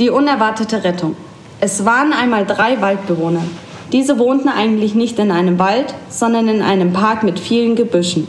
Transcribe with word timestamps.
Die 0.00 0.10
unerwartete 0.10 0.82
Rettung. 0.82 1.14
Es 1.60 1.84
waren 1.84 2.12
einmal 2.12 2.44
drei 2.44 2.80
Waldbewohner. 2.80 3.42
Diese 3.92 4.18
wohnten 4.18 4.48
eigentlich 4.48 4.96
nicht 4.96 5.20
in 5.20 5.30
einem 5.30 5.60
Wald, 5.60 5.94
sondern 6.08 6.48
in 6.48 6.62
einem 6.62 6.92
Park 6.92 7.22
mit 7.22 7.38
vielen 7.38 7.76
Gebüschen. 7.76 8.26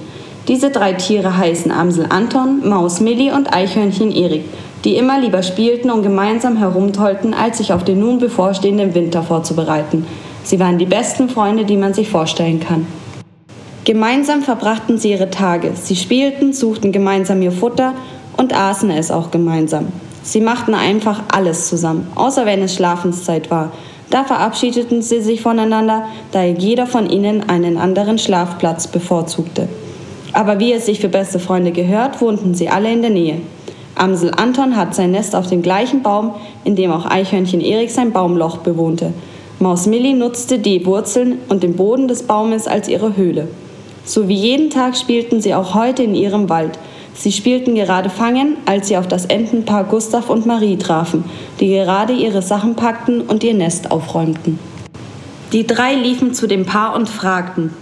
Diese 0.48 0.70
drei 0.70 0.94
Tiere 0.94 1.36
heißen 1.36 1.72
Amsel 1.72 2.06
Anton, 2.10 2.70
Maus 2.70 3.00
Milli 3.00 3.32
und 3.32 3.52
Eichhörnchen 3.52 4.12
Erik, 4.12 4.46
die 4.86 4.96
immer 4.96 5.20
lieber 5.20 5.42
spielten 5.42 5.90
und 5.90 6.04
gemeinsam 6.04 6.58
herumtollten, 6.58 7.34
als 7.34 7.58
sich 7.58 7.74
auf 7.74 7.84
den 7.84 8.00
nun 8.00 8.20
bevorstehenden 8.20 8.94
Winter 8.94 9.24
vorzubereiten. 9.24 10.06
Sie 10.44 10.60
waren 10.60 10.78
die 10.78 10.86
besten 10.86 11.30
Freunde, 11.30 11.66
die 11.66 11.78
man 11.78 11.96
sich 11.96 12.10
vorstellen 12.10 12.60
kann. 12.60 12.86
Gemeinsam 13.86 14.44
verbrachten 14.44 15.00
sie 15.00 15.10
ihre 15.10 15.32
Tage. 15.32 15.72
Sie 15.74 15.96
spielten, 15.96 16.54
suchten 16.54 16.92
gemeinsam 16.92 17.42
ihr 17.42 17.52
Futter 17.52 17.96
und 18.38 18.54
aßen 18.54 18.92
es 18.92 19.10
auch 19.10 19.32
gemeinsam. 19.32 19.88
Sie 20.30 20.42
machten 20.42 20.76
einfach 20.76 21.24
alles 21.34 21.70
zusammen, 21.70 22.06
außer 22.14 22.46
wenn 22.46 22.62
es 22.62 22.76
Schlafenszeit 22.76 23.50
war. 23.50 23.72
Da 24.12 24.24
verabschiedeten 24.24 25.02
sie 25.02 25.22
sich 25.22 25.42
voneinander, 25.42 26.04
da 26.32 26.44
jeder 26.44 26.86
von 26.86 27.10
ihnen 27.10 27.50
einen 27.50 27.78
anderen 27.78 28.20
Schlafplatz 28.20 28.86
bevorzugte. 28.86 29.68
Aber 30.32 30.60
wie 30.60 30.72
es 30.72 30.86
sich 30.86 31.00
für 31.00 31.10
beste 31.10 31.40
Freunde 31.40 31.72
gehört, 31.72 32.22
wohnten 32.22 32.54
sie 32.54 32.70
alle 32.70 32.94
in 32.94 33.02
der 33.02 33.10
Nähe. 33.10 33.42
Amsel 33.96 34.32
Anton 34.38 34.76
hat 34.76 34.94
sein 34.94 35.10
Nest 35.10 35.36
auf 35.36 35.48
dem 35.48 35.64
gleichen 35.64 36.04
Baum, 36.04 36.36
in 36.64 36.76
dem 36.76 36.92
auch 36.92 37.08
Eichhörnchen 37.08 37.60
Erik 37.60 37.90
sein 37.90 38.12
Baumloch 38.12 38.58
bewohnte. 38.58 39.14
Maus 39.58 39.88
Milli 39.88 40.14
nutzte 40.14 40.60
die 40.60 40.86
Wurzeln 40.86 41.40
und 41.50 41.64
den 41.64 41.76
Boden 41.76 42.08
des 42.08 42.22
Baumes 42.22 42.68
als 42.68 42.88
ihre 42.88 43.18
Höhle. 43.18 43.48
So 44.06 44.28
wie 44.28 44.36
jeden 44.36 44.70
Tag 44.70 44.96
spielten 44.96 45.42
sie 45.42 45.56
auch 45.56 45.74
heute 45.74 46.04
in 46.04 46.14
ihrem 46.14 46.50
Wald. 46.50 46.78
Sie 47.20 47.34
spielten 47.34 47.76
gerade 47.76 48.10
Fangen, 48.10 48.56
als 48.66 48.88
sie 48.88 48.96
auf 48.96 49.06
das 49.06 49.26
Entenpaar 49.26 49.84
Gustav 49.84 50.30
und 50.30 50.46
Marie 50.46 50.78
trafen, 50.78 51.26
die 51.60 51.68
gerade 51.68 52.14
ihre 52.14 52.42
Sachen 52.42 52.76
packten 52.76 53.20
und 53.20 53.44
ihr 53.44 53.54
Nest 53.54 53.92
aufräumten. 53.92 54.58
Die 55.52 55.68
drei 55.68 55.96
liefen 55.96 56.34
zu 56.34 56.48
dem 56.48 56.66
Paar 56.66 56.96
und 56.96 57.10
fragten: 57.10 57.74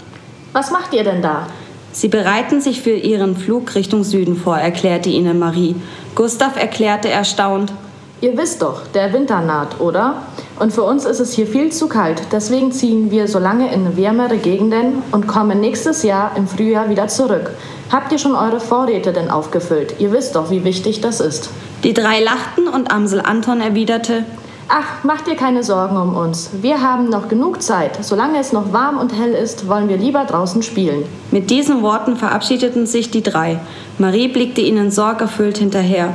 Was 0.53 0.72
macht 0.72 0.92
ihr 0.95 1.03
denn 1.03 1.22
da? 1.22 1.45
Sie 1.92 2.08
bereiten 2.08 2.61
sich 2.61 2.81
für 2.81 2.95
ihren 2.95 3.36
Flug 3.38 3.76
Richtung 3.76 4.03
Süden 4.03 4.38
vor, 4.38 4.58
erklärte 4.58 5.09
ihnen 5.09 5.38
Marie. 5.38 5.76
Gustav 6.16 6.59
erklärte 6.59 7.09
erstaunt: 7.09 7.72
Ihr 8.20 8.36
wisst 8.36 8.64
doch, 8.64 8.88
der 8.96 9.14
Winter 9.14 9.42
naht, 9.42 9.80
oder? 9.80 10.23
Und 10.60 10.73
für 10.73 10.82
uns 10.82 11.06
ist 11.06 11.20
es 11.20 11.34
hier 11.34 11.46
viel 11.46 11.72
zu 11.72 11.88
kalt. 11.88 12.20
Deswegen 12.32 12.72
ziehen 12.72 13.12
wir 13.12 13.28
so 13.28 13.38
lange 13.38 13.72
in 13.72 13.96
wärmere 13.96 14.38
Gegenden 14.38 15.04
und 15.12 15.28
kommen 15.28 15.60
nächstes 15.60 16.02
Jahr 16.02 16.32
im 16.36 16.48
Frühjahr 16.48 16.90
wieder 16.90 17.08
zurück. 17.08 17.52
Habt 17.92 18.12
ihr 18.12 18.18
schon 18.18 18.34
eure 18.34 18.60
Vorräte 18.60 19.14
denn 19.14 19.30
aufgefüllt? 19.30 19.95
Ihr 20.00 20.12
wisst 20.12 20.36
doch, 20.36 20.50
wie 20.50 20.64
wichtig 20.64 21.00
das 21.00 21.20
ist. 21.20 21.52
Die 21.84 21.94
drei 21.94 22.20
lachten 22.20 22.68
und 22.68 22.92
Amsel 22.92 23.22
Anton 23.22 23.62
erwiderte, 23.62 24.26
Ach, 24.70 25.04
macht 25.04 25.28
dir 25.28 25.36
keine 25.36 25.64
Sorgen 25.64 25.95
um 25.95 26.18
uns. 26.18 26.50
Wir 26.62 26.82
haben 26.82 27.10
noch 27.10 27.30
genug 27.30 27.62
Zeit. 27.62 28.04
Solange 28.04 28.40
es 28.40 28.52
noch 28.52 28.73
warm 28.73 28.98
und 28.98 29.14
hell 29.18 29.32
ist, 29.32 29.70
wollen 29.70 29.88
wir 29.88 29.95
lieber 29.95 30.26
draußen 30.26 30.62
spielen. 30.62 31.06
Mit 31.32 31.50
diesen 31.52 31.84
Worten 31.84 32.18
verabschiedeten 32.18 32.86
sich 32.86 33.10
die 33.10 33.23
drei. 33.23 33.60
Marie 33.98 34.28
blickte 34.28 34.60
ihnen 34.60 34.92
sorgerfüllt 34.92 35.60
hinterher. 35.60 36.14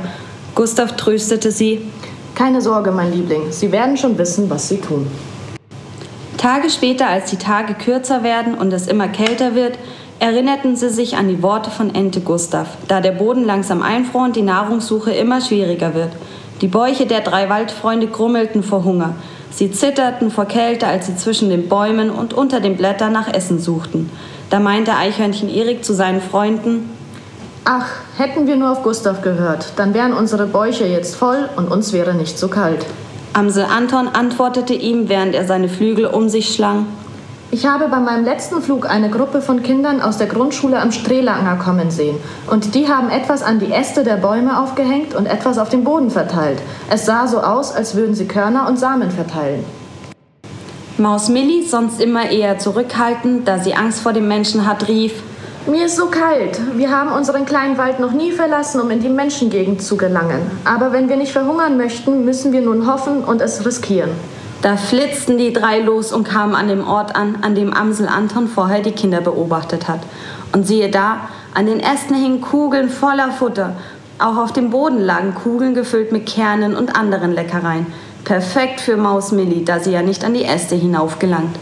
Gustav 0.55 0.95
tröstete 0.95 1.51
sie. 1.51 1.81
Keine 2.35 2.61
Sorge, 2.61 2.91
mein 2.91 3.11
Liebling, 3.11 3.51
Sie 3.51 3.71
werden 3.71 3.97
schon 3.97 4.17
wissen, 4.17 4.49
was 4.49 4.69
Sie 4.69 4.77
tun. 4.77 5.07
Tage 6.37 6.69
später, 6.69 7.07
als 7.07 7.31
die 7.31 7.37
Tage 7.37 7.73
kürzer 7.73 8.21
werden 8.21 8.53
und 8.53 8.71
es 8.71 8.87
immer 8.87 9.07
kälter 9.07 9.55
wird, 9.55 9.79
erinnerten 10.19 10.75
sie 10.75 10.89
sich 10.89 11.17
an 11.17 11.27
die 11.27 11.41
Worte 11.41 11.71
von 11.71 11.95
Ente 11.95 12.21
Gustav, 12.21 12.67
da 12.87 13.01
der 13.01 13.13
Boden 13.13 13.45
langsam 13.45 13.81
einfror 13.81 14.25
und 14.25 14.35
die 14.35 14.41
Nahrungssuche 14.41 15.11
immer 15.11 15.41
schwieriger 15.41 15.95
wird. 15.95 16.11
Die 16.61 16.67
Bäuche 16.67 17.05
der 17.05 17.21
drei 17.21 17.49
Waldfreunde 17.49 18.07
grummelten 18.07 18.61
vor 18.61 18.83
Hunger. 18.83 19.15
Sie 19.51 19.71
zitterten 19.71 20.31
vor 20.31 20.45
Kälte, 20.45 20.85
als 20.87 21.07
sie 21.07 21.15
zwischen 21.15 21.49
den 21.49 21.67
Bäumen 21.67 22.09
und 22.09 22.33
unter 22.33 22.59
den 22.59 22.77
Blättern 22.77 23.13
nach 23.13 23.33
Essen 23.33 23.59
suchten. 23.59 24.09
Da 24.49 24.59
meinte 24.59 24.95
Eichhörnchen 24.95 25.49
Erik 25.49 25.83
zu 25.83 25.93
seinen 25.93 26.21
Freunden, 26.21 26.89
Ach, 27.65 27.87
hätten 28.17 28.45
wir 28.45 28.57
nur 28.57 28.71
auf 28.71 28.83
Gustav 28.83 29.21
gehört, 29.21 29.73
dann 29.77 29.93
wären 29.93 30.11
unsere 30.11 30.47
Bäuche 30.47 30.85
jetzt 30.85 31.15
voll 31.15 31.47
und 31.55 31.71
uns 31.71 31.93
wäre 31.93 32.13
nicht 32.13 32.37
so 32.37 32.49
kalt. 32.49 32.85
Amsel 33.31 33.63
Anton 33.65 34.09
antwortete 34.09 34.73
ihm, 34.73 35.07
während 35.07 35.33
er 35.33 35.45
seine 35.45 35.69
Flügel 35.69 36.07
um 36.07 36.27
sich 36.27 36.53
schlang. 36.53 36.87
Ich 37.51 37.65
habe 37.65 37.87
bei 37.87 37.99
meinem 37.99 38.25
letzten 38.25 38.61
Flug 38.61 38.89
eine 38.89 39.09
Gruppe 39.09 39.41
von 39.41 39.63
Kindern 39.63 40.01
aus 40.01 40.17
der 40.17 40.27
Grundschule 40.27 40.77
am 40.81 40.91
Strelanger 40.91 41.55
kommen 41.55 41.89
sehen. 41.89 42.17
Und 42.49 42.75
die 42.75 42.89
haben 42.89 43.09
etwas 43.09 43.43
an 43.43 43.59
die 43.59 43.71
Äste 43.71 44.03
der 44.03 44.17
Bäume 44.17 44.59
aufgehängt 44.59 45.15
und 45.15 45.25
etwas 45.25 45.57
auf 45.57 45.69
dem 45.69 45.85
Boden 45.85 46.09
verteilt. 46.09 46.59
Es 46.89 47.05
sah 47.05 47.27
so 47.27 47.39
aus, 47.39 47.73
als 47.73 47.95
würden 47.95 48.15
sie 48.15 48.25
Körner 48.25 48.67
und 48.67 48.77
Samen 48.77 49.09
verteilen. 49.09 49.63
Maus 50.97 51.29
Milli, 51.29 51.63
sonst 51.63 52.01
immer 52.01 52.29
eher 52.29 52.59
zurückhaltend, 52.59 53.47
da 53.47 53.59
sie 53.59 53.73
Angst 53.73 54.01
vor 54.01 54.13
dem 54.13 54.27
Menschen 54.27 54.67
hat, 54.67 54.87
rief, 54.87 55.13
mir 55.67 55.85
ist 55.85 55.95
so 55.95 56.07
kalt. 56.07 56.59
Wir 56.75 56.91
haben 56.91 57.11
unseren 57.11 57.45
kleinen 57.45 57.77
Wald 57.77 57.99
noch 57.99 58.11
nie 58.11 58.31
verlassen, 58.31 58.81
um 58.81 58.91
in 58.91 58.99
die 58.99 59.09
Menschengegend 59.09 59.81
zu 59.81 59.97
gelangen. 59.97 60.41
Aber 60.65 60.91
wenn 60.91 61.09
wir 61.09 61.15
nicht 61.15 61.31
verhungern 61.31 61.77
möchten, 61.77 62.25
müssen 62.25 62.51
wir 62.51 62.61
nun 62.61 62.87
hoffen 62.91 63.23
und 63.23 63.41
es 63.41 63.65
riskieren. 63.65 64.11
Da 64.61 64.77
flitzten 64.77 65.37
die 65.37 65.51
drei 65.51 65.79
los 65.79 66.13
und 66.13 66.27
kamen 66.27 66.55
an 66.55 66.67
dem 66.67 66.87
Ort 66.87 67.15
an, 67.15 67.39
an 67.41 67.55
dem 67.55 67.73
Amsel 67.73 68.07
Anton 68.07 68.47
vorher 68.47 68.81
die 68.81 68.91
Kinder 68.91 69.21
beobachtet 69.21 69.87
hat. 69.87 69.99
Und 70.53 70.67
siehe 70.67 70.89
da, 70.89 71.29
an 71.53 71.65
den 71.65 71.79
Ästen 71.79 72.15
hingen 72.15 72.41
Kugeln 72.41 72.89
voller 72.89 73.31
Futter. 73.31 73.75
Auch 74.19 74.37
auf 74.37 74.53
dem 74.53 74.69
Boden 74.69 74.99
lagen 74.99 75.35
Kugeln 75.35 75.73
gefüllt 75.73 76.11
mit 76.11 76.25
Kernen 76.25 76.75
und 76.75 76.95
anderen 76.95 77.33
Leckereien. 77.33 77.87
Perfekt 78.23 78.79
für 78.79 78.95
Maus 78.95 79.31
Milli, 79.31 79.65
da 79.65 79.79
sie 79.79 79.91
ja 79.91 80.01
nicht 80.01 80.23
an 80.23 80.33
die 80.33 80.45
Äste 80.45 80.75
hinaufgelangt. 80.75 81.57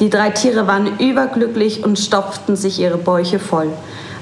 Die 0.00 0.10
drei 0.10 0.30
Tiere 0.30 0.66
waren 0.66 0.98
überglücklich 0.98 1.82
und 1.84 1.98
stopften 1.98 2.54
sich 2.54 2.78
ihre 2.78 2.98
Bäuche 2.98 3.38
voll. 3.38 3.68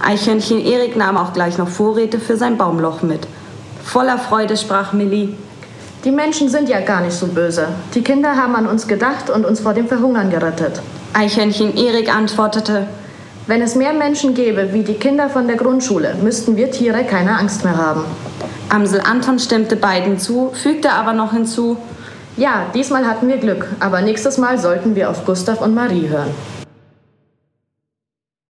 Eichhörnchen 0.05 0.65
Erik 0.65 0.97
nahm 0.97 1.17
auch 1.17 1.33
gleich 1.33 1.59
noch 1.59 1.69
Vorräte 1.69 2.21
für 2.21 2.37
sein 2.37 2.57
Baumloch 2.57 3.03
mit. 3.03 3.27
Voller 3.83 4.19
Freude 4.19 4.57
sprach 4.57 4.93
Millie. 4.93 5.35
Die 6.05 6.13
Menschen 6.13 6.49
sind 6.49 6.69
ja 6.69 6.81
gar 6.81 7.01
nicht 7.01 7.15
so 7.15 7.27
böse. 7.27 7.69
Die 7.95 8.03
Kinder 8.03 8.37
haben 8.37 8.55
an 8.55 8.67
uns 8.67 8.87
gedacht 8.87 9.31
und 9.31 9.45
uns 9.45 9.61
vor 9.61 9.75
dem 9.75 9.89
Verhungern 9.89 10.31
gerettet. 10.31 10.81
Eichhörnchen 11.13 11.77
Erik 11.77 12.15
antwortete, 12.15 12.87
wenn 13.47 13.61
es 13.61 13.75
mehr 13.75 13.93
Menschen 13.93 14.35
gäbe 14.35 14.73
wie 14.73 14.83
die 14.83 14.95
Kinder 14.95 15.29
von 15.29 15.47
der 15.47 15.57
Grundschule, 15.57 16.15
müssten 16.23 16.57
wir 16.57 16.71
Tiere 16.71 17.05
keine 17.05 17.39
Angst 17.39 17.65
mehr 17.65 17.77
haben. 17.77 18.05
Amsel 18.69 19.01
Anton 19.01 19.39
stimmte 19.39 19.77
beiden 19.77 20.19
zu, 20.19 20.51
fügte 20.55 20.93
aber 20.93 21.13
noch 21.13 21.33
hinzu, 21.33 21.77
ja, 22.37 22.67
diesmal 22.75 23.07
hatten 23.07 23.29
wir 23.29 23.39
Glück, 23.39 23.69
aber 23.81 24.01
nächstes 24.01 24.39
Mal 24.39 24.59
sollten 24.59 24.95
wir 24.95 25.11
auf 25.11 25.25
Gustav 25.25 25.61
und 25.61 25.75
Marie 25.75 26.09
hören. 26.09 26.31